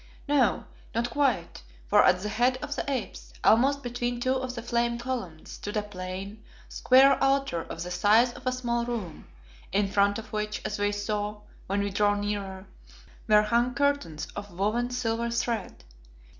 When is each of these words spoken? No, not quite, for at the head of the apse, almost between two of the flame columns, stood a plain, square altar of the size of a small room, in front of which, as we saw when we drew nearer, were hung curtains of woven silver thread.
No, 0.27 0.65
not 0.95 1.11
quite, 1.11 1.61
for 1.85 2.03
at 2.03 2.21
the 2.21 2.29
head 2.29 2.57
of 2.63 2.75
the 2.75 2.89
apse, 2.89 3.31
almost 3.43 3.83
between 3.83 4.19
two 4.19 4.33
of 4.33 4.55
the 4.55 4.63
flame 4.63 4.97
columns, 4.97 5.51
stood 5.51 5.77
a 5.77 5.83
plain, 5.83 6.43
square 6.67 7.23
altar 7.23 7.61
of 7.61 7.83
the 7.83 7.91
size 7.91 8.33
of 8.33 8.47
a 8.47 8.51
small 8.51 8.83
room, 8.83 9.27
in 9.71 9.87
front 9.87 10.17
of 10.17 10.33
which, 10.33 10.59
as 10.65 10.79
we 10.79 10.91
saw 10.91 11.41
when 11.67 11.81
we 11.81 11.91
drew 11.91 12.15
nearer, 12.15 12.65
were 13.27 13.43
hung 13.43 13.75
curtains 13.75 14.27
of 14.35 14.49
woven 14.51 14.89
silver 14.89 15.29
thread. 15.29 15.83